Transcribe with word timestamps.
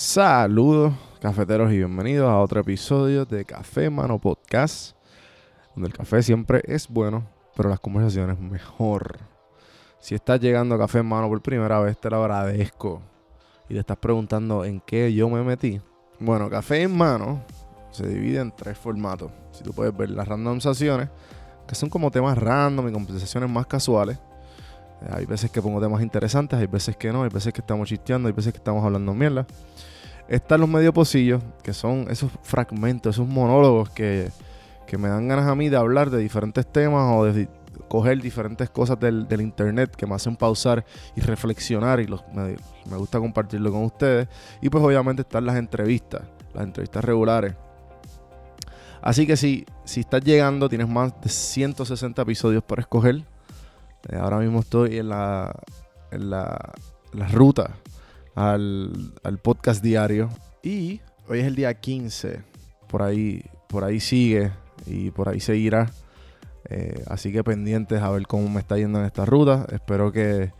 Saludos, 0.00 0.94
cafeteros, 1.20 1.70
y 1.70 1.76
bienvenidos 1.76 2.30
a 2.30 2.38
otro 2.38 2.62
episodio 2.62 3.26
de 3.26 3.44
Café 3.44 3.90
Mano 3.90 4.18
Podcast, 4.18 4.96
donde 5.74 5.88
el 5.88 5.94
café 5.94 6.22
siempre 6.22 6.62
es 6.64 6.88
bueno, 6.88 7.26
pero 7.54 7.68
las 7.68 7.80
conversaciones 7.80 8.40
mejor. 8.40 9.18
Si 9.98 10.14
estás 10.14 10.40
llegando 10.40 10.74
a 10.74 10.78
Café 10.78 11.02
Mano 11.02 11.28
por 11.28 11.42
primera 11.42 11.80
vez, 11.80 12.00
te 12.00 12.08
lo 12.08 12.16
agradezco. 12.16 13.02
Y 13.68 13.74
te 13.74 13.80
estás 13.80 13.98
preguntando 13.98 14.64
en 14.64 14.80
qué 14.80 15.12
yo 15.12 15.28
me 15.28 15.42
metí. 15.42 15.82
Bueno, 16.18 16.48
Café 16.48 16.80
en 16.80 16.96
Mano 16.96 17.44
se 17.90 18.08
divide 18.08 18.40
en 18.40 18.52
tres 18.52 18.78
formatos. 18.78 19.30
Si 19.52 19.62
tú 19.62 19.74
puedes 19.74 19.94
ver 19.94 20.08
las 20.08 20.26
randomizaciones, 20.26 21.10
que 21.68 21.74
son 21.74 21.90
como 21.90 22.10
temas 22.10 22.38
random 22.38 22.88
y 22.88 22.92
conversaciones 22.92 23.50
más 23.50 23.66
casuales. 23.66 24.18
Hay 25.08 25.24
veces 25.24 25.50
que 25.50 25.62
pongo 25.62 25.80
temas 25.80 26.02
interesantes, 26.02 26.58
hay 26.58 26.66
veces 26.66 26.96
que 26.96 27.12
no, 27.12 27.22
hay 27.22 27.30
veces 27.30 27.52
que 27.52 27.60
estamos 27.60 27.88
chisteando, 27.88 28.28
hay 28.28 28.34
veces 28.34 28.52
que 28.52 28.58
estamos 28.58 28.84
hablando 28.84 29.14
mierda. 29.14 29.46
Están 30.28 30.60
los 30.60 30.68
medio 30.68 30.92
pocillos, 30.92 31.42
que 31.62 31.72
son 31.72 32.06
esos 32.10 32.30
fragmentos, 32.42 33.16
esos 33.16 33.26
monólogos 33.26 33.90
que, 33.90 34.30
que 34.86 34.98
me 34.98 35.08
dan 35.08 35.26
ganas 35.26 35.46
a 35.46 35.54
mí 35.54 35.68
de 35.68 35.76
hablar 35.76 36.10
de 36.10 36.18
diferentes 36.18 36.70
temas 36.70 37.16
o 37.16 37.24
de 37.24 37.48
coger 37.88 38.20
diferentes 38.20 38.70
cosas 38.70 39.00
del, 39.00 39.26
internet 39.40 39.96
que 39.96 40.06
me 40.06 40.14
hacen 40.14 40.36
pausar 40.36 40.84
y 41.16 41.20
reflexionar 41.20 41.98
y 41.98 42.06
los, 42.06 42.22
me, 42.32 42.56
me 42.88 42.96
gusta 42.96 43.18
compartirlo 43.18 43.72
con 43.72 43.84
ustedes. 43.84 44.28
Y 44.60 44.68
pues 44.68 44.84
obviamente 44.84 45.22
están 45.22 45.46
las 45.46 45.56
entrevistas, 45.56 46.22
las 46.54 46.64
entrevistas 46.64 47.04
regulares. 47.04 47.54
Así 49.02 49.26
que 49.26 49.36
si, 49.36 49.64
si 49.84 50.00
estás 50.00 50.22
llegando, 50.22 50.68
tienes 50.68 50.88
más 50.88 51.18
de 51.20 51.28
160 51.28 52.22
episodios 52.22 52.62
para 52.62 52.82
escoger. 52.82 53.24
Eh, 54.08 54.16
ahora 54.16 54.38
mismo 54.38 54.60
estoy 54.60 54.98
en 54.98 55.08
la, 55.08 55.54
en 56.10 56.30
la, 56.30 56.72
la 57.12 57.28
ruta 57.28 57.76
al, 58.34 59.12
al 59.22 59.38
podcast 59.38 59.82
diario. 59.82 60.28
Y 60.62 61.00
hoy 61.28 61.40
es 61.40 61.46
el 61.46 61.56
día 61.56 61.74
15. 61.74 62.42
Por 62.88 63.02
ahí, 63.02 63.42
por 63.68 63.84
ahí 63.84 64.00
sigue 64.00 64.50
y 64.86 65.10
por 65.10 65.28
ahí 65.28 65.40
seguirá. 65.40 65.90
Eh, 66.68 67.02
así 67.08 67.32
que 67.32 67.42
pendientes 67.42 68.00
a 68.02 68.10
ver 68.10 68.26
cómo 68.26 68.48
me 68.48 68.60
está 68.60 68.76
yendo 68.76 68.98
en 69.00 69.06
esta 69.06 69.24
ruta. 69.24 69.66
Espero 69.72 70.12
que, 70.12 70.52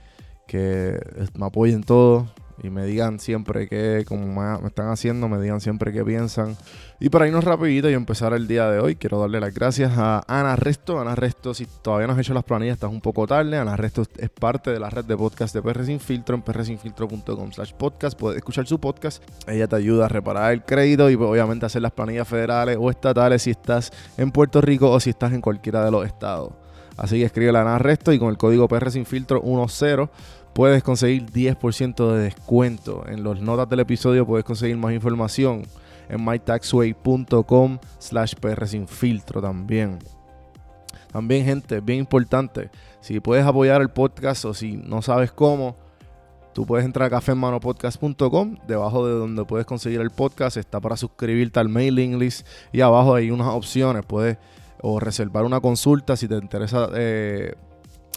que 0.47 1.01
me 1.39 1.47
apoyen 1.47 1.83
todos 1.83 2.29
y 2.63 2.71
me 2.71 2.85
digan 2.85 3.19
siempre 3.19 3.69
que, 3.69 4.05
como 4.07 4.27
me, 4.61 4.67
están 4.67 4.89
haciendo, 4.89 5.29
me 5.29 5.41
digan 5.41 5.61
siempre 5.61 5.93
qué 5.93 6.05
piensan. 6.05 6.57
Y 6.99 7.09
para 7.09 7.27
irnos 7.27 7.45
rapidito 7.45 7.89
y 7.89 7.95
empezar 7.95 8.35
el 8.35 8.47
día 8.47 8.71
de 8.71 8.79
hoy, 8.79 8.97
quiero 8.97 9.21
darle 9.21 9.41
las 9.41 9.55
gracias 9.55 9.93
a 9.97 10.23
Ana 10.27 10.57
Resto. 10.57 11.01
Ana 11.01 11.15
Resto, 11.15 11.55
si 11.55 11.67
todavía 11.67 12.07
no 12.07 12.13
has 12.13 12.19
hecho 12.19 12.35
las 12.35 12.45
planillas, 12.45 12.75
estás 12.75 12.91
un 12.91 13.01
poco 13.01 13.27
tarde. 13.27 13.57
Ana 13.57 13.77
Resto 13.77 14.03
es 14.19 14.31
parte 14.31 14.71
de 14.71 14.79
la 14.79 14.91
red 14.91 15.05
de 15.05 15.17
podcast 15.17 15.55
de 15.55 15.63
PR 15.63 15.85
Sin 15.85 16.01
Filtro 16.01 16.37
en 16.37 16.43
prsinfiltro.com 16.43 17.53
slash 17.53 17.73
podcast. 17.73 18.19
Puedes 18.19 18.39
escuchar 18.39 18.67
su 18.67 18.79
podcast. 18.79 19.23
Ella 19.47 19.67
te 19.67 19.77
ayuda 19.77 20.07
a 20.07 20.09
reparar 20.09 20.53
el 20.53 20.63
crédito 20.63 21.09
y 21.11 21.15
obviamente 21.15 21.67
hacer 21.67 21.83
las 21.83 21.93
planillas 21.93 22.29
federales 22.29 22.77
o 22.79 22.91
estatales 22.91 23.43
si 23.43 23.51
estás 23.51 23.91
en 24.19 24.31
Puerto 24.31 24.61
Rico 24.61 24.91
o 24.91 25.01
si 25.01 25.11
estás 25.11 25.33
en 25.33 25.41
cualquiera 25.41 25.85
de 25.85 25.91
los 25.91 26.05
estados. 26.05 26.53
Así 27.01 27.19
que 27.19 27.25
escribe 27.25 27.57
a 27.57 27.63
Ana 27.63 27.79
Resto 27.79 28.13
y 28.13 28.19
con 28.19 28.29
el 28.29 28.37
código 28.37 28.69
PR 28.69 28.91
Sin 28.91 29.07
Filtro 29.07 29.41
10 29.41 30.11
puedes 30.53 30.83
conseguir 30.83 31.27
10% 31.27 32.13
de 32.13 32.23
descuento. 32.23 33.05
En 33.09 33.25
las 33.25 33.41
notas 33.41 33.69
del 33.69 33.81
episodio 33.81 34.27
puedes 34.27 34.45
conseguir 34.45 34.77
más 34.77 34.93
información 34.93 35.63
en 36.09 36.25
mytaxway.com 36.25 37.79
slash 37.99 38.35
pr 38.35 39.41
también. 39.41 39.99
También, 41.13 41.45
gente, 41.45 41.81
bien 41.81 42.01
importante, 42.01 42.71
si 43.01 43.19
puedes 43.19 43.45
apoyar 43.45 43.81
el 43.81 43.91
podcast 43.91 44.45
o 44.45 44.55
si 44.55 44.77
no 44.77 45.03
sabes 45.03 45.33
cómo, 45.33 45.77
tú 46.53 46.67
puedes 46.67 46.85
entrar 46.85 47.07
a 47.07 47.11
cafemanopodcast.com, 47.11 48.57
debajo 48.67 49.07
de 49.07 49.15
donde 49.15 49.45
puedes 49.45 49.67
conseguir 49.67 50.01
el 50.01 50.11
podcast 50.11 50.57
está 50.57 50.81
para 50.81 50.97
suscribirte 50.97 51.59
al 51.59 51.69
mailing 51.69 52.19
list 52.19 52.47
y 52.73 52.81
abajo 52.81 53.15
hay 53.15 53.31
unas 53.31 53.49
opciones, 53.49 54.05
puedes 54.07 54.39
o 54.83 55.01
reservar 55.01 55.45
una 55.45 55.61
consulta 55.61 56.17
si 56.17 56.29
te 56.29 56.37
interesa 56.37 56.89
eh, 56.95 57.55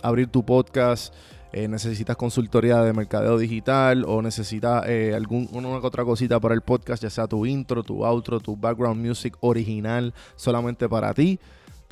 abrir 0.04 0.28
tu 0.28 0.46
podcast, 0.46 1.14
eh, 1.54 1.68
necesitas 1.68 2.18
consultoría 2.18 2.82
de 2.82 2.94
mercadeo 2.94 3.38
digital 3.38 4.06
o 4.08 4.22
necesitas 4.22 4.84
eh, 4.88 5.14
algún, 5.16 5.48
una 5.52 5.80
que 5.80 5.88
otra 5.88 6.04
cosita 6.04 6.40
para 6.40 6.56
el 6.56 6.62
podcast, 6.62 7.04
ya 7.04 7.12
sea 7.12 7.28
tu 7.28 7.46
intro, 7.46 7.84
tu 7.84 8.04
outro, 8.04 8.40
tu 8.40 8.58
background 8.58 9.06
music 9.06 9.38
original 9.40 10.14
solamente 10.36 10.90
para 10.90 11.14
ti. 11.14 11.40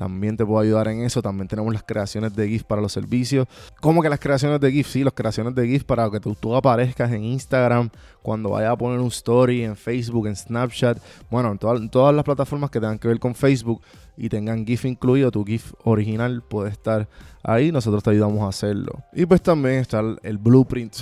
También 0.02 0.36
te 0.36 0.44
puedo 0.44 0.60
ayudar 0.60 0.88
en 0.88 1.04
eso. 1.04 1.22
También 1.22 1.48
tenemos 1.48 1.72
las 1.72 1.84
creaciones 1.84 2.36
de 2.36 2.48
GIF 2.48 2.64
para 2.64 2.82
los 2.82 2.92
servicios. 2.92 3.46
¿Cómo 3.82 4.02
que 4.02 4.10
las 4.10 4.20
creaciones 4.20 4.60
de 4.60 4.72
GIF? 4.72 4.88
Sí, 4.88 5.04
las 5.04 5.14
creaciones 5.14 5.54
de 5.54 5.68
GIF 5.68 5.84
para 5.84 6.10
que 6.10 6.20
tú, 6.20 6.56
aparezcas 6.56 7.12
en 7.12 7.24
Instagram, 7.24 7.92
cuando 8.24 8.50
vayas 8.50 8.72
a 8.72 8.76
poner 8.76 9.00
un 9.00 9.10
story, 9.10 9.64
en 9.64 9.76
Facebook, 9.76 10.26
en 10.26 10.36
Snapchat. 10.36 10.98
Bueno, 11.30 11.52
en, 11.52 11.60
todas- 11.60 11.80
en 11.80 11.88
todas 11.88 12.16
las 12.16 12.24
plataformas 12.26 12.72
que 12.72 12.80
tengan 12.80 12.98
que 12.98 13.08
ver 13.10 13.20
con 13.20 13.36
Facebook 13.36 13.80
y 14.18 14.28
tengan 14.28 14.66
GIF 14.66 14.86
incluido, 14.86 15.30
tu 15.30 15.46
GIF 15.46 15.72
original 15.84 16.42
puede 16.42 16.72
estar 16.72 17.08
ahí. 17.44 17.72
Nosotros 17.72 18.02
te 18.02 18.10
ayudamos 18.10 18.42
a 18.42 18.48
hacerlo. 18.48 19.04
Y 19.14 19.28
pues 19.28 19.44
también 19.44 19.76
está 19.76 20.00
el, 20.00 20.18
el 20.24 20.40
blueprint 20.40 20.96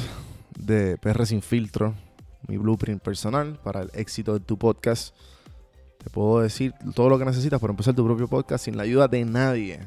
de 0.60 0.98
PR 0.98 1.26
Sin 1.26 1.42
Filtro, 1.42 1.94
mi 2.50 2.58
blueprint 2.58 3.02
personal 3.02 3.58
para 3.64 3.84
el 3.84 3.92
éxito 3.94 4.34
de 4.34 4.42
tu 4.42 4.58
podcast. 4.58 5.16
Te 6.04 6.10
puedo 6.10 6.40
decir 6.40 6.74
todo 6.96 7.10
lo 7.10 7.20
que 7.20 7.26
necesitas 7.26 7.60
para 7.60 7.72
empezar 7.72 7.94
tu 7.94 8.06
propio 8.06 8.28
podcast 8.28 8.64
sin 8.66 8.78
la 8.78 8.84
ayuda 8.84 9.10
de 9.10 9.26
nadie. 9.26 9.82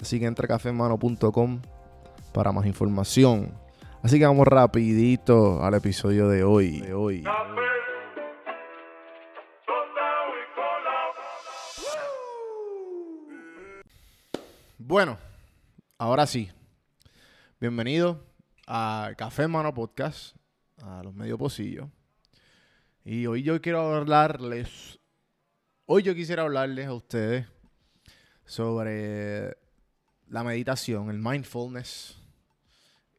Así 0.00 0.18
que 0.18 0.26
entra 0.26 0.44
a 0.46 0.48
cafemano.com 0.48 1.62
para 2.34 2.50
más 2.50 2.66
información. 2.66 3.54
Así 4.02 4.18
que 4.18 4.26
vamos 4.26 4.48
rapidito 4.48 5.62
al 5.62 5.74
episodio 5.74 6.28
de 6.28 6.42
hoy. 6.42 6.80
De 6.80 6.94
hoy. 6.94 7.24
Bueno, 14.78 15.16
ahora 15.96 16.26
sí. 16.26 16.50
Bienvenido 17.60 18.20
a 18.66 19.12
Café 19.16 19.46
Mano 19.46 19.72
Podcast, 19.72 20.34
a 20.82 21.04
los 21.04 21.14
medio 21.14 21.38
pocillos. 21.38 21.88
Y 23.04 23.26
hoy 23.26 23.44
yo 23.44 23.60
quiero 23.60 23.94
hablarles, 23.94 24.98
hoy 25.86 26.02
yo 26.02 26.14
quisiera 26.14 26.42
hablarles 26.42 26.86
a 26.86 26.94
ustedes 26.94 27.46
sobre 28.44 29.56
la 30.28 30.44
meditación, 30.44 31.10
el 31.10 31.18
mindfulness 31.18 32.18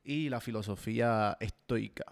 y 0.04 0.30
la 0.30 0.40
filosofía 0.40 1.38
estoica. 1.40 2.06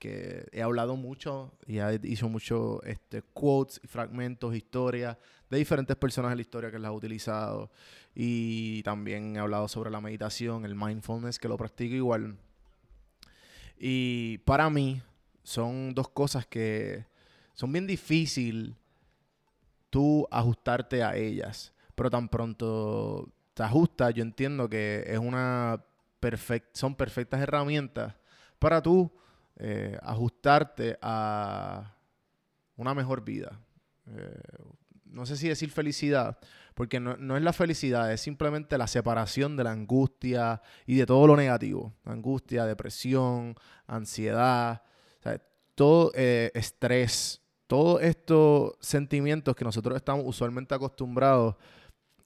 Que 0.00 0.48
he 0.50 0.62
hablado 0.62 0.96
mucho 0.96 1.52
y 1.66 1.78
he 1.78 2.00
hizo 2.02 2.28
muchos 2.28 2.80
este, 2.84 3.22
quotes, 3.22 3.80
fragmentos, 3.84 4.54
historias 4.54 5.16
de 5.48 5.58
diferentes 5.58 5.96
personas 5.96 6.32
en 6.32 6.38
la 6.38 6.42
historia 6.42 6.70
que 6.72 6.78
las 6.78 6.88
ha 6.88 6.92
utilizado. 6.92 7.70
Y 8.14 8.82
también 8.82 9.36
he 9.36 9.38
hablado 9.38 9.68
sobre 9.68 9.90
la 9.90 10.00
meditación, 10.00 10.64
el 10.64 10.74
mindfulness, 10.74 11.38
que 11.38 11.48
lo 11.48 11.56
practico 11.56 11.94
igual. 11.94 12.36
Y 13.78 14.38
para 14.38 14.68
mí 14.70 15.00
son 15.44 15.94
dos 15.94 16.08
cosas 16.08 16.46
que 16.46 17.06
son 17.54 17.72
bien 17.72 17.86
difícil 17.86 18.74
tú 19.96 20.28
ajustarte 20.30 21.02
a 21.02 21.16
ellas. 21.16 21.72
Pero 21.94 22.10
tan 22.10 22.28
pronto 22.28 23.32
te 23.54 23.62
ajustas, 23.62 24.12
yo 24.12 24.22
entiendo 24.22 24.68
que 24.68 25.02
es 25.06 25.18
una 25.18 25.82
perfect, 26.20 26.76
son 26.76 26.94
perfectas 26.94 27.40
herramientas 27.40 28.14
para 28.58 28.82
tú 28.82 29.10
eh, 29.56 29.96
ajustarte 30.02 30.98
a 31.00 31.94
una 32.76 32.92
mejor 32.92 33.24
vida. 33.24 33.58
Eh, 34.08 34.38
no 35.06 35.24
sé 35.24 35.38
si 35.38 35.48
decir 35.48 35.70
felicidad, 35.70 36.36
porque 36.74 37.00
no, 37.00 37.34
es 37.34 37.42
la 37.42 37.54
felicidad, 37.54 38.12
es 38.12 38.20
simplemente 38.20 38.76
la 38.76 38.88
separación 38.88 39.56
de 39.56 39.64
la 39.64 39.72
angustia 39.72 40.60
y 40.84 40.96
de 40.96 41.06
todo 41.06 41.26
lo 41.26 41.36
negativo. 41.36 41.94
Angustia, 42.04 42.66
depresión, 42.66 43.54
ansiedad, 43.86 44.82
todo 45.74 46.10
eh, 46.14 46.50
estrés, 46.54 47.42
todos 47.66 48.02
estos 48.02 48.74
sentimientos 48.80 49.56
que 49.56 49.64
nosotros 49.64 49.96
estamos 49.96 50.24
usualmente 50.26 50.74
acostumbrados 50.74 51.56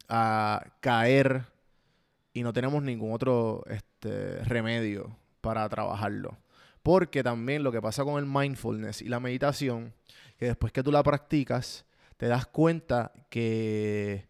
a 0.08 0.64
caer 0.81 1.44
y 2.32 2.42
no 2.42 2.52
tenemos 2.52 2.82
ningún 2.82 3.12
otro 3.12 3.64
este, 3.66 4.44
remedio 4.44 5.16
para 5.40 5.69
trabajarlo. 5.69 6.38
Porque 6.82 7.22
también 7.22 7.62
lo 7.62 7.72
que 7.72 7.82
pasa 7.82 8.04
con 8.04 8.19
el 8.19 8.26
mindfulness 8.26 9.02
y 9.02 9.08
la 9.08 9.20
meditación, 9.20 9.94
que 10.38 10.46
después 10.46 10.72
que 10.72 10.82
tú 10.82 10.90
la 10.90 11.02
practicas, 11.02 11.84
te 12.16 12.26
das 12.26 12.46
cuenta 12.46 13.12
que 13.28 14.28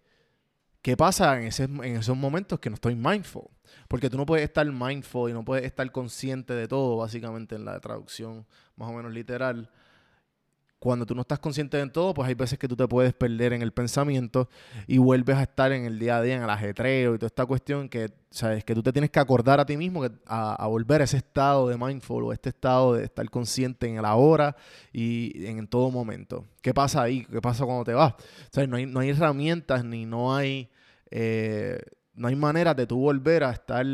qué 0.82 0.96
pasa 0.96 1.40
en, 1.40 1.46
esos 1.46 2.16
momentos 2.16 2.58
que 2.58 2.70
no 2.70 2.74
estoy 2.74 2.94
mindful. 2.94 3.48
Porque 3.88 4.10
tú 4.10 4.16
no 4.16 4.26
puedes 4.26 4.44
estar 4.44 4.66
mindful 4.66 5.30
y 5.30 5.32
no 5.32 5.44
puedes 5.44 5.64
estar 5.64 5.90
consciente 5.92 6.54
de 6.54 6.66
todo, 6.66 6.96
básicamente 6.96 7.54
en 7.54 7.64
la 7.64 7.78
traducción 7.80 8.46
más 8.76 8.88
o 8.88 8.92
menos 8.92 9.12
literal, 9.12 9.70
cuando 10.80 11.04
tú 11.04 11.14
no 11.14 11.20
estás 11.20 11.38
consciente 11.38 11.76
de 11.76 11.86
todo, 11.90 12.14
pues 12.14 12.26
hay 12.26 12.34
veces 12.34 12.58
que 12.58 12.66
tú 12.66 12.74
te 12.74 12.88
puedes 12.88 13.12
perder 13.12 13.52
en 13.52 13.60
el 13.60 13.70
pensamiento 13.70 14.48
y 14.86 14.96
vuelves 14.96 15.36
a 15.36 15.42
estar 15.42 15.72
en 15.72 15.84
el 15.84 15.98
día 15.98 16.16
a 16.16 16.22
día, 16.22 16.36
en 16.36 16.42
el 16.42 16.48
ajetreo 16.48 17.14
y 17.14 17.18
toda 17.18 17.26
esta 17.26 17.44
cuestión 17.44 17.90
que, 17.90 18.10
sabes, 18.30 18.64
que 18.64 18.74
tú 18.74 18.82
te 18.82 18.90
tienes 18.90 19.10
que 19.10 19.20
acordar 19.20 19.60
a 19.60 19.66
ti 19.66 19.76
mismo 19.76 20.02
a, 20.26 20.66
volver 20.68 21.02
a 21.02 21.04
ese 21.04 21.18
estado 21.18 21.68
de 21.68 21.76
mindful 21.76 22.24
o 22.24 22.32
este 22.32 22.48
estado 22.48 22.94
de 22.94 23.04
estar 23.04 23.28
consciente 23.28 23.88
en 23.88 23.98
el 23.98 24.06
ahora 24.06 24.56
y 24.90 25.44
en, 25.44 25.66
todo 25.66 25.90
momento. 25.90 26.46
¿Qué 26.62 26.72
pasa 26.72 27.02
ahí? 27.02 27.26
¿Qué 27.26 27.42
pasa 27.42 27.66
cuando 27.66 27.84
te 27.84 27.92
vas? 27.92 28.14
O 28.56 28.66
no 28.66 28.76
hay, 28.76 28.86
no 28.86 29.00
hay 29.00 29.10
herramientas 29.10 29.84
ni 29.84 30.06
no 30.06 30.34
hay, 30.34 30.70
eh, 31.10 31.78
no 32.14 32.28
hay 32.28 32.36
maneras 32.36 32.74
de 32.74 32.86
tú 32.86 32.98
volver 33.00 33.44
a 33.44 33.50
estar 33.50 33.84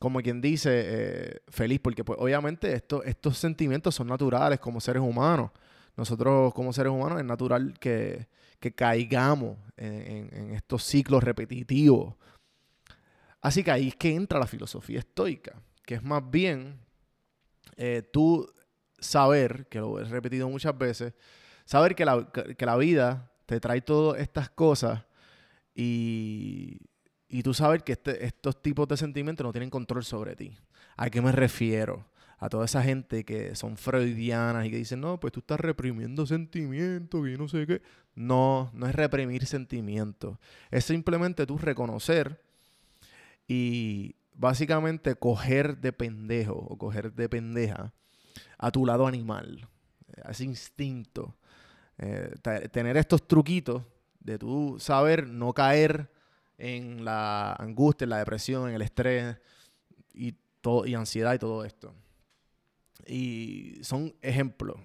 como 0.00 0.20
quien 0.20 0.40
dice, 0.40 0.70
eh, 0.72 1.40
feliz, 1.48 1.78
porque 1.80 2.04
pues 2.04 2.18
obviamente 2.18 2.74
estos 2.74 3.36
sentimientos 3.36 3.94
son 3.94 4.06
naturales 4.06 4.58
como 4.60 4.80
seres 4.80 5.02
humanos 5.02 5.50
nosotros 5.96 6.52
como 6.54 6.72
seres 6.72 6.92
humanos 6.92 7.18
es 7.18 7.24
natural 7.24 7.78
que, 7.78 8.28
caigamos 8.74 9.58
en, 9.76 10.54
estos 10.54 10.82
ciclos 10.84 11.22
repetitivos. 11.22 12.14
Así 13.42 13.62
que 13.62 13.70
ahí 13.70 13.88
es 13.88 13.96
que 13.96 14.14
entra 14.14 14.38
la 14.38 14.46
filosofía 14.46 15.00
estoica, 15.00 15.60
que 15.84 15.96
es 15.96 16.02
más 16.02 16.22
bien 16.30 16.80
eh, 17.76 18.02
tú 18.10 18.50
saber, 18.98 19.66
que 19.66 19.80
lo 19.80 20.00
he 20.00 20.04
repetido 20.04 20.48
muchas 20.48 20.76
veces, 20.78 21.12
saber 21.66 21.94
que 21.94 22.06
la, 22.06 22.76
vida 22.78 23.30
te 23.44 23.60
trae 23.60 23.82
todas 23.82 24.20
estas 24.20 24.48
cosas 24.48 25.04
y, 25.74 26.78
y 27.28 27.42
tú 27.42 27.52
saber 27.52 27.84
que 27.84 27.92
este, 27.92 28.24
estos 28.24 28.62
tipos 28.62 28.88
de 28.88 28.96
sentimientos 28.96 29.44
no 29.44 29.52
tienen 29.52 29.68
control 29.68 30.04
sobre 30.04 30.36
ti. 30.36 30.56
¿A 30.96 31.10
qué 31.10 31.20
me 31.20 31.32
refiero? 31.32 32.06
A 32.44 32.48
toda 32.50 32.66
esa 32.66 32.82
gente 32.82 33.24
que 33.24 33.56
son 33.56 33.78
freudianas 33.78 34.66
y 34.66 34.70
que 34.70 34.76
dicen, 34.76 35.00
no, 35.00 35.18
pues 35.18 35.32
tú 35.32 35.40
estás 35.40 35.58
reprimiendo 35.58 36.26
sentimientos 36.26 37.26
y 37.26 37.38
no 37.38 37.48
sé 37.48 37.66
qué. 37.66 37.80
No, 38.14 38.70
no 38.74 38.86
es 38.86 38.94
reprimir 38.94 39.46
sentimientos. 39.46 40.36
Es 40.70 40.84
simplemente 40.84 41.46
tú 41.46 41.56
reconocer 41.56 42.38
y 43.48 44.14
básicamente 44.34 45.14
coger 45.14 45.78
de 45.78 45.94
pendejo 45.94 46.52
o 46.52 46.76
coger 46.76 47.14
de 47.14 47.30
pendeja 47.30 47.94
a 48.58 48.70
tu 48.70 48.84
lado 48.84 49.06
animal, 49.06 49.66
a 50.22 50.32
ese 50.32 50.44
instinto. 50.44 51.34
Eh, 51.96 52.34
tener 52.70 52.98
estos 52.98 53.26
truquitos 53.26 53.82
de 54.20 54.38
tú 54.38 54.76
saber 54.78 55.26
no 55.26 55.54
caer 55.54 56.10
en 56.58 57.06
la 57.06 57.54
angustia, 57.54 58.04
en 58.04 58.10
la 58.10 58.18
depresión, 58.18 58.68
en 58.68 58.74
el 58.74 58.82
estrés 58.82 59.34
y, 60.12 60.34
y 60.84 60.94
ansiedad 60.94 61.32
y 61.32 61.38
todo 61.38 61.64
esto. 61.64 61.94
Y 63.06 63.78
son 63.82 64.14
ejemplos. 64.22 64.76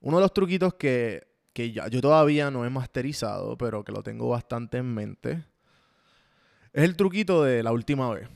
Uno 0.00 0.16
de 0.16 0.22
los 0.22 0.34
truquitos 0.34 0.74
que, 0.74 1.26
yo 1.54 2.00
todavía 2.00 2.50
no 2.50 2.64
he 2.64 2.70
masterizado, 2.70 3.56
pero 3.56 3.84
que 3.84 3.92
lo 3.92 4.02
tengo 4.02 4.28
bastante 4.28 4.78
en 4.78 4.92
mente, 4.92 5.44
es 6.72 6.84
el 6.84 6.96
truquito 6.96 7.44
de 7.44 7.62
la 7.62 7.72
última 7.72 8.12
vez. 8.12 8.28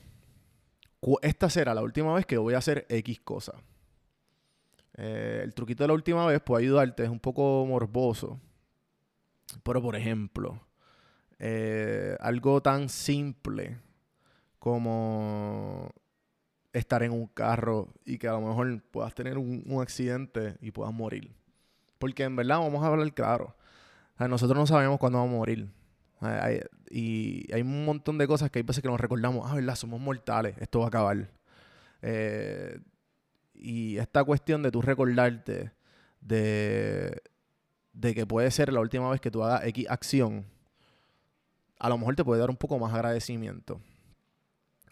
Esta 1.23 1.50
será 1.50 1.75
la 1.75 1.82
última 1.82 2.14
vez 2.14 2.26
que 2.26 2.37
voy 2.37 2.55
a 2.55 2.58
hacer 2.58 2.87
X 2.88 3.20
cosa. 3.20 3.55
Eh, 4.96 5.40
el 5.43 5.55
truquito 5.55 5.84
de 5.84 5.88
la 5.88 5.94
última 5.94 6.26
vez 6.26 6.40
puede 6.40 6.64
ayudarte, 6.64 7.05
es 7.05 7.11
un 7.11 7.20
poco 7.20 7.64
morboso. 7.67 8.40
Pero 9.62 9.82
por 9.82 9.96
ejemplo, 9.96 10.61
eh, 11.38 12.17
algo 12.20 12.61
tan 12.62 12.88
simple 12.88 13.79
como 14.58 15.90
estar 16.78 17.02
en 17.02 17.12
un 17.12 17.26
carro 17.26 17.88
y 18.05 18.19
que 18.19 18.28
a 18.28 18.32
lo 18.32 18.43
mejor 18.43 18.82
puedas 18.90 19.14
tener 19.14 19.38
un, 19.38 19.81
accidente 19.81 20.56
y 20.61 20.70
puedas 20.70 20.93
morir. 20.93 21.34
Porque 21.99 22.25
en 22.25 22.37
verdad 22.37 22.58
vamos 22.58 22.84
a 22.84 22.88
hablar 22.88 23.12
claro. 23.14 23.56
nosotros 24.19 24.58
no 24.58 24.67
sabemos 24.67 24.99
cuándo 24.99 25.19
vamos 25.19 25.34
a 25.34 25.37
morir. 25.38 25.69
y 26.90 27.50
hay 27.52 27.62
un 27.62 27.84
montón 27.84 28.19
de 28.19 28.26
cosas 28.26 28.50
que 28.50 28.58
hay 28.58 28.62
veces 28.62 28.82
que 28.82 28.88
nos 28.88 29.00
recordamos, 29.00 29.50
ah, 29.50 29.55
verdad, 29.55 29.75
somos 29.75 30.00
mortales, 30.00 30.55
esto 30.58 30.81
va 30.81 30.87
a 30.87 30.88
acabar. 30.88 31.31
Eh, 32.02 32.79
y 33.55 33.96
esta 33.96 34.22
cuestión 34.22 34.62
de 34.62 34.70
tú 34.70 34.82
recordarte 34.82 35.72
de, 36.20 37.22
de 37.94 38.14
que 38.14 38.26
puede 38.26 38.50
ser 38.50 38.70
la 38.70 38.81
última 38.81 39.11
vez 39.11 39.20
que 39.20 39.31
tú 39.31 39.43
hagas 39.43 39.64
X 39.64 39.87
acción, 39.88 40.44
a 41.79 41.88
lo 41.88 41.96
mejor 41.96 42.17
te 42.17 42.25
puede 42.25 42.40
dar 42.40 42.50
un 42.50 42.56
poco 42.56 42.79
más 42.79 42.93
agradecimiento. 42.93 43.81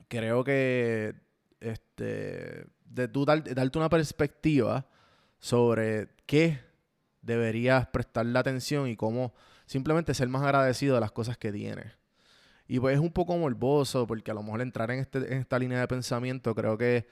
Creo 0.09 0.45
que 0.45 1.24
este, 1.65 2.67
de 2.85 3.09
tú 3.09 3.25
darte 3.25 3.79
una 3.79 3.89
perspectiva 3.89 4.87
sobre 5.39 6.09
qué 6.27 6.61
deberías 7.23 7.87
prestarle 7.89 8.39
atención 8.39 8.89
y 8.89 8.97
cómo 8.97 9.35
simplemente 9.67 10.15
ser 10.15 10.29
más 10.29 10.43
agradecido 10.43 10.95
de 10.95 11.01
las 11.01 11.13
cosas 11.13 11.37
que 11.37 11.53
tienes. 11.53 11.97
Y 12.67 12.79
pues 12.79 12.95
es 12.95 13.01
un 13.01 13.11
poco 13.11 13.37
morboso 13.37 14.07
porque 14.07 14.31
a 14.31 14.35
lo 14.35 14.43
mejor 14.43 14.63
entrar 14.63 14.91
en, 14.91 15.01
este, 15.01 15.19
en 15.19 15.41
esta 15.41 15.59
línea 15.59 15.81
de 15.81 15.89
pensamiento 15.89 16.55
creo 16.55 16.79
que, 16.79 17.07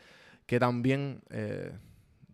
que 0.47 0.59
también 0.59 1.23
eh, 1.31 1.73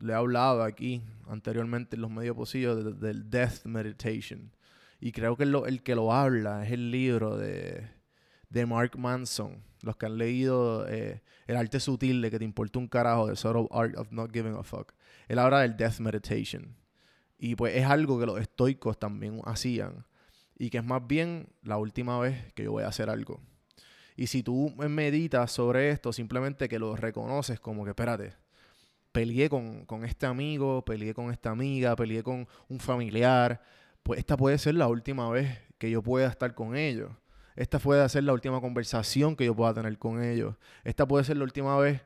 le 0.01 0.13
he 0.13 0.17
hablado 0.17 0.63
aquí 0.63 1.03
anteriormente 1.29 1.97
en 1.97 2.03
los 2.03 2.11
medios 2.11 2.37
posibles 2.37 3.01
del 3.01 3.29
Death 3.31 3.65
Meditation. 3.65 4.53
Y 5.01 5.13
creo 5.13 5.37
que 5.37 5.45
el 5.45 5.83
que 5.83 5.95
lo 5.95 6.13
habla 6.13 6.65
es 6.65 6.73
el 6.73 6.91
libro 6.91 7.37
de, 7.37 7.98
de 8.51 8.67
Mark 8.67 8.99
Manson 8.99 9.63
los 9.83 9.97
que 9.97 10.07
han 10.07 10.19
leído 10.19 10.87
eh, 10.89 11.23
El 11.47 11.57
arte 11.57 11.81
sutil 11.81 12.21
de 12.21 12.31
que 12.31 12.39
te 12.39 12.45
importa 12.45 12.79
un 12.79 12.89
carajo, 12.89 13.29
The 13.29 13.37
Subtle 13.37 13.69
Art 13.71 13.97
of 13.97 14.11
Not 14.11 14.33
Giving 14.33 14.57
a 14.57 14.63
Fuck, 14.63 14.93
él 15.29 15.39
habla 15.39 15.61
del 15.61 15.77
Death 15.77 16.01
Meditation. 16.01 16.77
Y 17.39 17.55
pues 17.55 17.77
es 17.77 17.85
algo 17.85 18.19
que 18.19 18.27
los 18.27 18.41
estoicos 18.41 18.99
también 18.99 19.41
hacían. 19.45 20.05
Y 20.59 20.71
que 20.71 20.79
es 20.79 20.85
más 20.85 21.07
bien 21.07 21.49
la 21.63 21.79
última 21.79 22.19
vez 22.19 22.53
que 22.55 22.65
yo 22.65 22.73
voy 22.73 22.83
a 22.83 22.89
hacer 22.89 23.09
algo. 23.09 23.41
Y 24.17 24.27
si 24.27 24.43
tú 24.43 24.75
meditas 24.77 25.53
sobre 25.53 25.91
esto, 25.91 26.13
simplemente 26.13 26.69
que 26.69 26.81
lo 26.81 26.97
reconoces 26.97 27.61
como 27.61 27.85
que, 27.85 27.91
espérate, 27.91 28.35
peleé 29.13 29.49
con, 29.49 29.85
con 29.87 30.05
este 30.05 30.27
amigo, 30.27 30.85
peleé 30.85 31.15
con 31.15 31.31
esta 31.31 31.51
amiga, 31.51 31.95
peleé 31.95 32.25
con 32.25 32.49
un 32.69 32.81
familiar, 32.81 33.63
pues 34.03 34.19
esta 34.19 34.37
puede 34.37 34.59
ser 34.59 34.75
la 34.75 34.89
última 34.89 35.31
vez 35.31 35.61
que 35.79 35.89
yo 35.89 36.03
pueda 36.03 36.27
estar 36.27 36.53
con 36.55 36.77
ellos 36.77 37.13
esta 37.59 37.81
puede 37.81 38.09
ser 38.09 38.23
la 38.23 38.33
última 38.33 38.61
conversación 38.61 39.35
que 39.35 39.45
yo 39.45 39.55
pueda 39.55 39.75
tener 39.75 39.99
con 39.99 40.23
ellos. 40.23 40.55
Esta 40.85 41.09
puede 41.09 41.25
ser 41.25 41.39
la 41.39 41.43
última 41.43 41.77
vez 41.77 42.03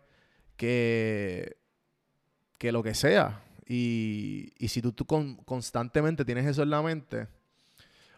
que, 0.57 1.59
que 2.57 2.73
lo 2.73 2.83
que 2.83 2.95
sea. 2.95 3.43
Y, 3.69 4.55
si 4.67 4.81
tú, 4.81 5.05
constantemente 5.45 6.25
tienes 6.25 6.47
eso 6.47 6.63
en 6.63 6.71
la 6.71 6.81
mente, 6.81 7.29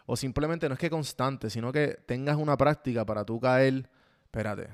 o 0.05 0.15
simplemente 0.15 0.69
no 0.69 0.75
es 0.75 0.79
que 0.79 0.89
constante, 0.89 1.49
sino 1.49 1.73
que 1.73 1.99
tengas 2.05 2.37
una 2.37 2.55
práctica 2.55 3.05
para 3.05 3.25
tú 3.25 3.37
caer, 3.41 3.89
espérate, 4.23 4.69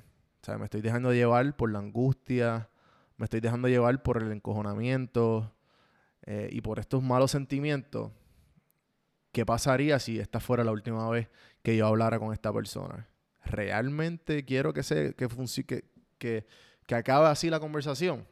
o 0.48 0.58
me 0.60 0.66
estoy 0.66 0.81
dejando 0.81 1.13
llevar 1.13 1.56
por 1.56 1.72
la 1.72 1.80
angustia, 1.80 2.69
me 3.18 3.24
estoy 3.24 3.40
dejando 3.40 3.69
llevar 3.69 4.04
por 4.04 4.22
el 4.22 4.31
encojonamiento 4.31 5.52
eh, 6.28 6.48
y 6.52 6.62
por 6.62 6.78
estos 6.78 7.02
malos 7.02 7.31
sentimientos. 7.31 8.12
¿Qué 9.32 9.48
pasaría 9.48 9.98
si 9.98 10.20
esta 10.20 10.39
fuera 10.39 10.63
la 10.63 10.72
última 10.72 11.10
vez 11.10 11.30
que 11.62 11.75
yo 11.77 11.88
hablara 11.88 12.20
con 12.20 12.34
esta 12.34 12.51
persona? 12.51 13.08
¿Realmente 13.44 14.46
quiero 14.46 14.74
que, 14.74 14.84
se, 14.84 15.13
que, 15.15 15.27
que, 15.27 15.86
que, 16.18 16.48
que 16.86 16.96
acabe 16.96 17.27
así 17.27 17.50
la 17.50 17.60
conversación? 17.60 18.27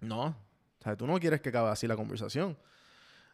No. 0.00 0.26
O 0.26 0.82
sea, 0.82 0.96
tú 0.96 1.06
no 1.06 1.18
quieres 1.18 1.40
que 1.40 1.48
acabe 1.48 1.70
así 1.70 1.86
la 1.86 1.96
conversación 1.96 2.56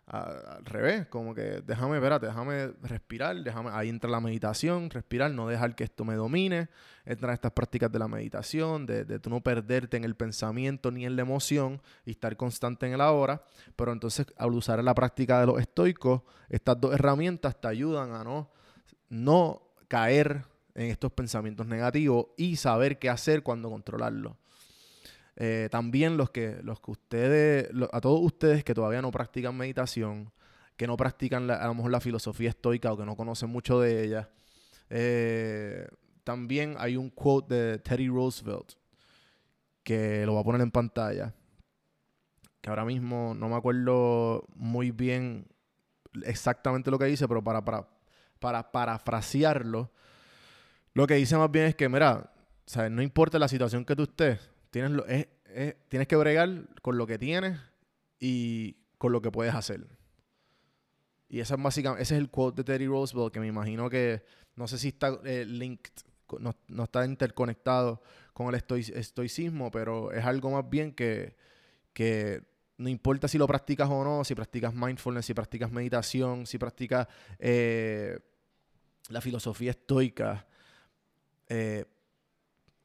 al 0.07 0.64
revés, 0.64 1.07
como 1.07 1.35
que 1.35 1.62
déjame, 1.64 1.97
espérate, 1.97 2.26
déjame 2.26 2.73
respirar, 2.83 3.37
déjame, 3.37 3.71
ahí 3.73 3.88
entra 3.88 4.11
la 4.11 4.21
meditación, 4.21 4.90
respirar, 4.90 5.31
no 5.31 5.47
dejar 5.47 5.76
que 5.76 5.85
esto 5.85 6.04
me 6.04 6.14
domine, 6.14 6.69
entran 7.04 7.33
estas 7.33 7.52
prácticas 7.52 7.90
de 7.90 7.99
la 7.99 8.09
meditación, 8.09 8.85
de, 8.85 9.04
de 9.04 9.19
tú 9.21 9.31
no 9.31 9.40
perderte 9.40 9.97
en 9.97 10.04
el 10.04 10.16
pensamiento 10.16 10.90
ni 10.90 11.07
en 11.07 11.14
la 11.14 11.23
emoción 11.23 11.81
y 12.04 12.12
estar 12.12 12.37
constante 12.37 12.87
en 12.87 12.95
el 12.95 13.00
ahora, 13.00 13.42
pero 13.76 13.92
entonces 13.92 14.26
al 14.37 14.52
usar 14.52 14.83
la 14.83 14.95
práctica 14.95 15.40
de 15.40 15.47
los 15.47 15.61
estoicos, 15.61 16.23
estas 16.49 16.81
dos 16.81 16.92
herramientas 16.92 17.61
te 17.61 17.69
ayudan 17.69 18.12
a 18.12 18.25
no, 18.25 18.50
no 19.12 19.61
caer 19.88 20.47
en 20.75 20.90
estos 20.90 21.12
pensamientos 21.12 21.66
negativos 21.66 22.28
y 22.38 22.57
saber 22.57 22.99
qué 22.99 23.11
hacer 23.11 23.42
cuando 23.42 23.69
controlarlos. 23.69 24.37
Eh, 25.37 25.69
también 25.71 26.16
los 26.16 26.31
que, 26.31 26.61
los 26.62 26.81
que 26.81 26.90
ustedes, 26.92 27.69
a 27.92 28.00
todos 28.00 28.21
ustedes 28.23 28.64
que 28.64 28.73
todavía 28.73 29.02
no 29.02 29.11
practican 29.11 29.54
meditación, 29.54 30.33
que 30.78 30.87
no 30.87 30.97
practican 30.97 31.50
a 31.50 31.66
lo 31.66 31.75
mejor 31.75 31.90
la 31.90 32.00
filosofía 32.00 32.49
estoica 32.49 32.90
o 32.90 32.97
que 32.97 33.04
no 33.04 33.14
conocen 33.14 33.50
mucho 33.50 33.81
de 33.81 34.02
ella, 34.02 34.31
eh, 34.88 35.87
también 36.25 36.76
hay 36.78 36.97
un 36.97 37.11
quote 37.11 37.54
de 37.54 37.78
Teddy 37.81 38.09
Roosevelt 38.09 38.73
que 39.83 40.25
lo 40.25 40.33
voy 40.33 40.40
a 40.40 40.45
poner 40.45 40.61
en 40.62 40.71
pantalla, 40.71 41.35
que 42.62 42.71
ahora 42.71 42.87
mismo 42.87 43.35
no 43.35 43.50
me 43.50 43.57
acuerdo 43.57 44.47
muy 44.54 44.90
bien 44.90 45.49
exactamente 46.25 46.90
lo 46.90 46.99
que 46.99 47.07
dice, 47.07 47.28
pero 47.28 47.45
para, 47.45 47.62
para, 47.62 47.87
para 48.42 48.70
parafrasearlo, 48.70 49.90
lo 50.92 51.06
que 51.06 51.14
dice 51.14 51.38
más 51.38 51.50
bien 51.50 51.66
es 51.66 51.75
que, 51.75 51.88
mira, 51.88 52.30
no 52.90 53.00
importa 53.00 53.38
la 53.38 53.49
situación 53.49 53.87
que 53.87 53.96
tú 53.96 54.02
estés, 54.02 54.50
Tienes, 54.70 54.90
lo, 54.90 55.04
tienes 55.88 56.08
que 56.08 56.16
bregar 56.16 56.66
con 56.80 56.96
lo 56.96 57.06
que 57.06 57.18
tienes 57.18 57.58
y 58.18 58.76
con 58.96 59.12
lo 59.12 59.20
que 59.20 59.30
puedes 59.30 59.54
hacer. 59.54 59.87
Y 61.28 61.40
esa 61.40 61.56
es 61.56 61.62
básicamente, 61.62 62.02
ese 62.02 62.14
es 62.14 62.20
el 62.20 62.30
quote 62.30 62.62
de 62.62 62.64
Teddy 62.64 62.87
Roosevelt 62.87 63.32
que 63.32 63.40
me 63.40 63.46
imagino 63.46 63.90
que, 63.90 64.25
no 64.56 64.66
sé 64.66 64.78
si 64.78 64.88
está 64.88 65.18
eh, 65.25 65.44
linked, 65.46 65.92
no, 66.38 66.84
está 66.84 67.04
interconectado 67.04 68.02
con 68.32 68.49
el 68.49 68.54
estoicismo, 68.54 69.70
pero 69.70 70.11
es 70.12 70.25
algo 70.25 70.50
más 70.50 70.68
bien 70.68 70.92
que, 70.92 71.37
que 71.92 72.42
no 72.78 72.88
importa 72.88 73.28
si 73.28 73.38
lo 73.38 73.46
practicas 73.46 73.88
o 73.90 74.04
no, 74.04 74.25
si 74.25 74.34
practicas 74.34 74.75
mindfulness, 74.75 75.26
si 75.26 75.34
practicas 75.34 75.70
meditación, 75.70 76.46
si 76.46 76.58
practicas 76.58 77.06
eh, 77.38 78.18
la 79.09 79.21
filosofía 79.21 79.71
estoica, 79.71 80.47
eh, 81.49 81.85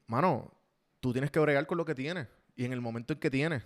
mano, 0.06 0.52
tú 1.00 1.12
tienes 1.12 1.30
que 1.30 1.40
bregar 1.40 1.66
con 1.66 1.78
lo 1.78 1.84
que 1.84 1.94
tienes 1.94 2.28
y 2.56 2.64
en 2.64 2.72
el 2.72 2.80
momento 2.80 3.12
en 3.12 3.20
que 3.20 3.30
tienes. 3.30 3.62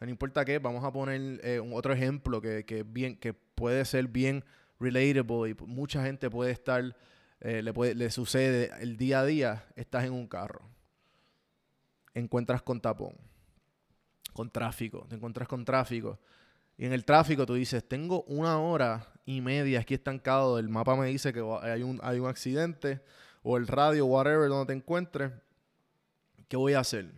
No 0.00 0.08
importa 0.08 0.44
qué, 0.44 0.58
vamos 0.58 0.82
a 0.82 0.92
poner 0.92 1.40
eh, 1.44 1.60
un 1.60 1.74
otro 1.74 1.92
ejemplo 1.92 2.40
que, 2.40 2.84
bien, 2.86 3.16
que 3.16 3.34
puede 3.34 3.84
ser 3.84 4.08
bien 4.08 4.44
relatable 4.78 5.50
y 5.50 5.54
mucha 5.66 6.02
gente 6.02 6.30
puede 6.30 6.52
estar, 6.52 6.96
eh, 7.40 7.62
le, 7.62 7.72
puede, 7.74 7.94
le 7.94 8.10
sucede 8.10 8.70
el 8.80 8.96
día 8.96 9.20
a 9.20 9.26
día, 9.26 9.66
estás 9.76 10.04
en 10.04 10.12
un 10.12 10.26
carro, 10.26 10.62
encuentras 12.14 12.62
con 12.62 12.80
tapón, 12.80 13.14
con 14.32 14.50
tráfico, 14.50 15.06
te 15.06 15.16
encuentras 15.16 15.46
con 15.48 15.66
tráfico. 15.66 16.18
Y 16.80 16.86
en 16.86 16.94
el 16.94 17.04
tráfico 17.04 17.44
tú 17.44 17.52
dices, 17.52 17.86
tengo 17.86 18.22
una 18.22 18.58
hora 18.58 19.06
y 19.26 19.42
media 19.42 19.80
aquí 19.80 19.92
estancado, 19.92 20.58
el 20.58 20.70
mapa 20.70 20.96
me 20.96 21.08
dice 21.08 21.30
que 21.30 21.40
hay 21.60 21.82
un, 21.82 22.00
hay 22.02 22.18
un 22.18 22.26
accidente, 22.26 23.02
o 23.42 23.58
el 23.58 23.66
radio, 23.66 24.06
whatever, 24.06 24.48
donde 24.48 24.72
te 24.72 24.78
encuentres, 24.78 25.30
¿qué 26.48 26.56
voy 26.56 26.72
a 26.72 26.80
hacer? 26.80 27.12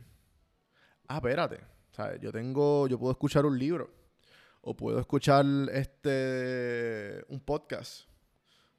Ah, 1.07 1.19
espérate. 1.19 1.61
yo 2.21 2.33
tengo, 2.33 2.88
yo 2.88 2.99
puedo 2.99 3.12
escuchar 3.12 3.47
un 3.47 3.57
libro. 3.57 3.88
O 4.62 4.75
puedo 4.75 4.99
escuchar 4.99 5.47
este 5.73 7.25
un 7.28 7.38
podcast. 7.38 8.09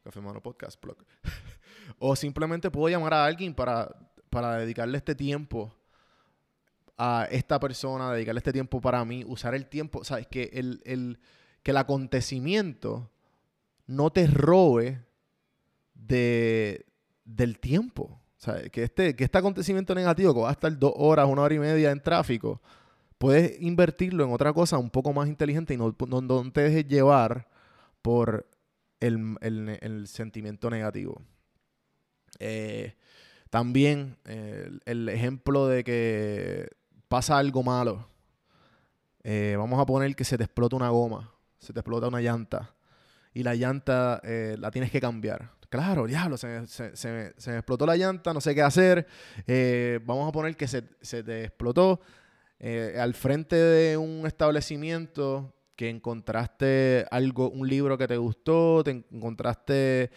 Café 0.03 0.19
Mano 0.19 0.43
Podcast 0.43 0.81
Blog. 0.81 0.97
o 1.97 2.13
simplemente 2.13 2.69
puedo 2.69 2.89
llamar 2.89 3.13
a 3.13 3.23
alguien 3.23 3.55
para, 3.55 3.89
para 4.29 4.57
dedicarle 4.57 4.97
este 4.97 5.15
tiempo 5.15 5.73
a 6.97 7.27
esta 7.31 7.59
persona, 7.59 8.11
dedicarle 8.11 8.39
este 8.39 8.53
tiempo 8.53 8.79
para 8.81 9.03
mí, 9.05 9.23
usar 9.27 9.55
el 9.55 9.67
tiempo. 9.67 10.03
¿Sabes? 10.03 10.27
Que 10.27 10.49
el, 10.53 10.81
el, 10.85 11.19
que 11.63 11.71
el 11.71 11.77
acontecimiento 11.77 13.09
no 13.87 14.11
te 14.11 14.27
robe 14.27 15.03
de, 15.93 16.85
del 17.25 17.59
tiempo. 17.59 18.19
Sea, 18.37 18.69
que 18.69 18.83
este, 18.83 19.15
que 19.15 19.23
este 19.23 19.37
acontecimiento 19.37 19.95
negativo 19.95 20.33
que 20.33 20.41
va 20.41 20.49
a 20.49 20.53
estar 20.53 20.77
dos 20.77 20.93
horas, 20.97 21.27
una 21.27 21.43
hora 21.43 21.55
y 21.55 21.59
media 21.59 21.91
en 21.91 22.01
tráfico, 22.01 22.61
puedes 23.17 23.61
invertirlo 23.61 24.25
en 24.25 24.33
otra 24.33 24.51
cosa 24.51 24.77
un 24.77 24.89
poco 24.89 25.13
más 25.13 25.29
inteligente 25.29 25.73
y 25.73 25.77
no, 25.77 25.95
no, 25.97 26.51
te 26.51 26.61
dejes 26.61 26.87
llevar 26.87 27.47
por 28.01 28.45
el, 28.99 30.03
sentimiento 30.07 30.69
negativo. 30.69 31.21
Eh, 32.39 32.95
también 33.49 34.17
el, 34.25 35.07
ejemplo 35.07 35.67
de 35.67 35.83
que 35.83 36.69
pasa 37.07 37.37
algo 37.37 37.63
malo. 37.63 38.07
Eh, 39.23 39.55
vamos 39.57 39.79
a 39.79 39.85
poner 39.85 40.15
que 40.15 40.25
se 40.25 40.37
te 40.37 40.43
explota 40.43 40.75
una 40.75 40.89
goma, 40.89 41.33
se 41.57 41.71
te 41.71 41.79
explota 41.79 42.07
una 42.07 42.19
llanta 42.19 42.75
y 43.33 43.43
la 43.43 43.55
llanta 43.55 44.19
eh, 44.23 44.57
la 44.59 44.69
tienes 44.71 44.91
que 44.91 44.99
cambiar. 44.99 45.51
Claro, 45.69 46.05
diablo, 46.05 46.37
se, 46.37 46.47
me 46.47 47.55
explotó 47.57 47.85
la 47.85 47.95
llanta, 47.95 48.33
no 48.33 48.41
sé 48.41 48.53
qué 48.53 48.61
hacer. 48.61 49.07
Eh, 49.47 49.99
vamos 50.05 50.29
a 50.29 50.31
poner 50.31 50.55
que 50.55 50.67
se, 50.67 50.81
te 50.81 51.45
explotó 51.45 51.99
al 52.99 53.13
frente 53.13 53.55
de 53.55 53.97
un 53.97 54.25
establecimiento 54.27 55.53
que 55.75 55.89
encontraste 55.89 57.05
algo, 57.09 57.49
un 57.49 57.67
libro 57.67 57.97
que 57.97 58.07
te 58.07 58.17
gustó, 58.17 58.83
te 58.83 58.91
encontraste, 58.91 60.11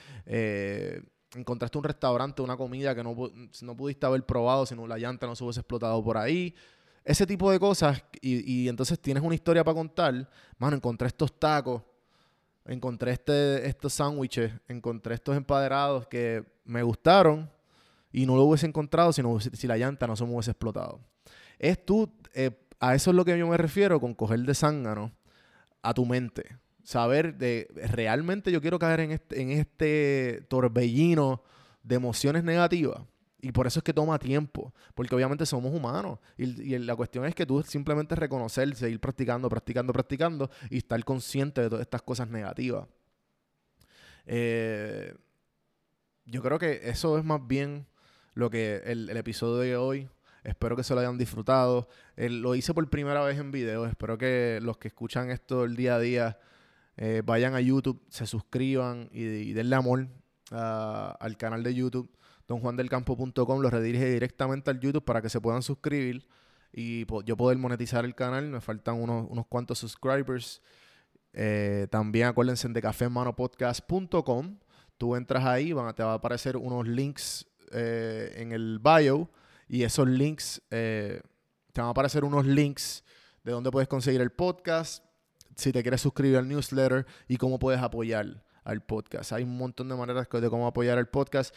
encontraste 1.36 1.78
un 1.78 1.84
restaurante, 1.84 2.42
una 2.42 2.56
comida 2.56 2.94
que 2.94 3.04
no, 3.04 3.14
no 3.62 3.76
pudiste 3.76 4.06
haber 4.06 4.24
probado 4.24 4.66
si 4.66 4.74
la 4.74 4.98
llanta 4.98 5.26
no 5.26 5.36
se 5.36 5.44
hubiese 5.44 5.60
explotado 5.60 6.02
por 6.02 6.16
ahí. 6.16 6.54
Ese 7.04 7.26
tipo 7.26 7.50
de 7.50 7.60
cosas, 7.60 8.02
y, 8.20 8.62
y 8.64 8.68
entonces 8.68 8.98
tienes 8.98 9.22
una 9.22 9.34
historia 9.34 9.62
para 9.62 9.74
contar. 9.74 10.28
Mano, 10.58 10.76
encontré 10.76 11.08
estos 11.08 11.38
tacos 11.38 11.82
encontré 12.68 13.12
este, 13.12 13.66
estos 13.66 13.94
sándwiches, 13.94 14.52
encontré 14.68 15.14
estos 15.14 15.36
empaderados 15.36 16.06
que 16.06 16.44
me 16.64 16.82
gustaron 16.82 17.50
y 18.12 18.26
no 18.26 18.36
lo 18.36 18.42
hubiese 18.42 18.66
encontrado 18.66 19.12
si, 19.12 19.22
si 19.52 19.66
la 19.66 19.76
llanta 19.76 20.06
no 20.06 20.16
se 20.16 20.24
me 20.24 20.32
hubiese 20.32 20.50
explotado. 20.50 21.00
Es 21.58 21.84
tú, 21.84 22.12
eh, 22.34 22.50
a 22.80 22.94
eso 22.94 23.10
es 23.10 23.16
lo 23.16 23.24
que 23.24 23.38
yo 23.38 23.46
me 23.46 23.56
refiero 23.56 24.00
con 24.00 24.14
coger 24.14 24.40
de 24.40 24.54
zángano 24.54 25.12
a 25.82 25.94
tu 25.94 26.04
mente. 26.04 26.56
Saber 26.86 27.34
de 27.34 27.66
realmente 27.74 28.52
yo 28.52 28.60
quiero 28.60 28.78
caer 28.78 29.00
en 29.00 29.10
este, 29.10 29.42
en 29.42 29.50
este 29.50 30.46
torbellino 30.48 31.42
de 31.82 31.96
emociones 31.96 32.44
negativas 32.44 33.00
y 33.40 33.50
por 33.50 33.66
eso 33.66 33.80
es 33.80 33.82
que 33.82 33.92
toma 33.92 34.20
tiempo, 34.20 34.72
porque 34.94 35.16
obviamente 35.16 35.44
somos 35.46 35.74
humanos. 35.74 36.20
Y, 36.36 36.78
la 36.78 36.94
cuestión 36.94 37.24
es 37.26 37.34
que 37.34 37.44
tú 37.44 37.60
simplemente 37.64 38.14
reconocer, 38.14 38.72
seguir 38.76 39.00
practicando, 39.00 39.48
practicando, 39.48 39.92
practicando 39.92 40.50
y 40.70 40.78
estar 40.78 41.04
consciente 41.04 41.60
de 41.60 41.68
todas 41.68 41.82
estas 41.82 42.02
cosas 42.02 42.28
negativas. 42.28 42.86
Eh, 44.26 45.12
yo 46.24 46.40
creo 46.40 46.60
que 46.60 46.82
eso 46.84 47.18
es 47.18 47.24
más 47.24 47.44
bien 47.46 47.86
lo 48.34 48.48
que 48.48 48.82
el, 48.86 49.10
episodio 49.10 49.58
de 49.58 49.76
hoy. 49.76 50.08
Espero 50.44 50.76
que 50.76 50.84
se 50.84 50.94
lo 50.94 51.00
hayan 51.00 51.18
disfrutado. 51.18 51.88
lo 52.16 52.54
hice 52.54 52.74
por 52.74 52.88
primera 52.88 53.24
vez 53.24 53.38
en 53.38 53.50
video. 53.50 53.86
Espero 53.86 54.16
que 54.16 54.60
los 54.62 54.78
que 54.78 54.86
escuchan 54.86 55.30
esto 55.30 55.64
el 55.64 55.74
día 55.74 55.96
a 55.96 55.98
día 55.98 56.38
eh, 56.96 57.22
vayan 57.24 57.54
a 57.54 57.60
YouTube, 57.60 58.00
se 58.08 58.26
suscriban 58.26 59.08
y, 59.12 59.52
denle 59.52 59.76
amor 59.76 60.08
ah, 60.50 61.16
al 61.20 61.36
canal 61.36 61.62
de 61.62 61.74
YouTube 61.74 62.10
donjuandelcampo.com 62.48 63.60
los 63.60 63.72
redirige 63.72 64.08
directamente 64.08 64.70
al 64.70 64.80
YouTube 64.80 65.04
para 65.04 65.20
que 65.20 65.28
se 65.28 65.40
puedan 65.40 65.62
suscribir 65.62 66.26
y 66.72 67.06
yo 67.24 67.36
poder 67.36 67.58
monetizar 67.58 68.04
el 68.04 68.14
canal. 68.14 68.48
Me 68.48 68.60
faltan 68.60 69.00
unos, 69.00 69.26
unos 69.28 69.46
cuantos 69.46 69.78
subscribers. 69.78 70.62
Eh, 71.32 71.86
también 71.90 72.28
acuérdense 72.28 72.68
de 72.68 72.82
cafemanopodcast.com. 72.82 74.58
Tú 74.98 75.16
entras 75.16 75.44
ahí, 75.44 75.72
van, 75.72 75.94
te 75.94 76.02
va 76.02 76.12
a 76.12 76.16
aparecer 76.16 76.56
unos 76.56 76.86
links 76.86 77.46
eh, 77.72 78.34
en 78.36 78.52
el 78.52 78.78
bio 78.78 79.28
y 79.68 79.82
esos 79.82 80.08
links, 80.08 80.62
te 80.68 81.20
van 81.76 81.88
a 81.88 81.90
aparecer 81.90 82.24
unos 82.24 82.46
links 82.46 83.02
de 83.42 83.52
dónde 83.52 83.70
puedes 83.70 83.88
conseguir 83.88 84.20
el 84.20 84.30
podcast, 84.30 85.04
si 85.56 85.72
te 85.72 85.82
quieres 85.82 86.02
suscribir 86.02 86.36
al 86.36 86.46
newsletter 86.46 87.06
y 87.26 87.38
cómo 87.38 87.58
puedes 87.58 87.80
apoyar 87.80 88.44
al 88.62 88.82
podcast. 88.82 89.32
Hay 89.32 89.42
un 89.42 89.56
montón 89.56 89.88
de 89.88 89.96
maneras 89.96 90.28
de 90.30 90.50
cómo 90.50 90.66
apoyar 90.66 90.98
el 90.98 91.08
podcast. 91.08 91.54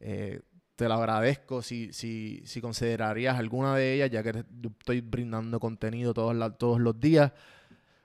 Eh, 0.00 0.40
te 0.76 0.88
lo 0.88 0.94
agradezco 0.94 1.62
si, 1.62 1.92
si, 1.92 2.42
si, 2.44 2.60
considerarías 2.60 3.38
alguna 3.38 3.74
de 3.74 3.94
ellas, 3.94 4.10
ya 4.10 4.22
que 4.22 4.44
estoy 4.62 5.00
brindando 5.00 5.58
contenido 5.58 6.14
todos, 6.14 6.56
todos 6.58 6.80
los 6.80 7.00
días. 7.00 7.32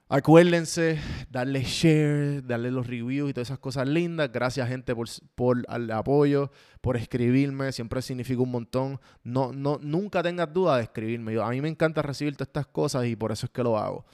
Acuérdense, 0.09 0.99
darle 1.29 1.63
share, 1.63 2.45
darle 2.45 2.69
los 2.69 2.85
reviews 2.85 3.29
y 3.29 3.33
todas 3.33 3.47
esas 3.47 3.59
cosas 3.59 3.87
lindas. 3.87 4.31
Gracias, 4.31 4.67
gente, 4.67 4.93
por, 5.35 5.65
el 5.67 5.91
apoyo, 5.91 6.51
por 6.81 6.97
escribirme. 6.97 7.71
Siempre 7.71 8.01
significa 8.01 8.41
un 8.41 8.51
montón. 8.51 8.99
No, 9.23 9.53
no, 9.53 9.79
nunca 9.81 10.21
tengas 10.21 10.53
duda 10.53 10.77
de 10.77 10.83
escribirme. 10.83 11.41
a 11.41 11.49
mí 11.49 11.61
me 11.61 11.69
encanta 11.69 12.01
recibir 12.01 12.35
todas 12.35 12.49
estas 12.49 12.67
cosas 12.67 13.05
y 13.05 13.15
por 13.15 13.31
eso 13.31 13.47
es 13.47 13.51
que 13.51 13.63
lo 13.63 13.77
hago. 13.77 14.05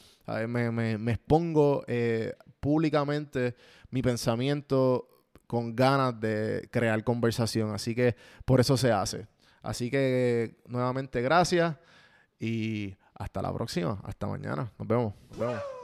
Me, 0.48 0.94
expongo 1.12 1.84
eh, 1.88 2.34
públicamente 2.60 3.56
mi 3.90 4.02
pensamiento 4.02 5.08
con 5.48 5.76
ganas 5.76 6.20
de 6.20 6.70
crear 6.72 7.04
conversación. 7.04 7.74
Así 7.74 7.96
que 7.96 8.16
por 8.46 8.60
eso 8.60 8.78
se 8.78 8.92
hace. 8.92 9.28
Así 9.62 9.90
que 9.90 10.62
nuevamente 10.68 11.22
gracias 11.22 11.76
y 12.40 12.96
hasta 13.16 13.42
la 13.42 13.52
próxima. 13.52 14.00
Hasta 14.04 14.28
mañana. 14.28 14.72
Nos 14.78 14.88
vemos. 14.88 15.14
Nos 15.32 15.40
vemos. 15.40 15.79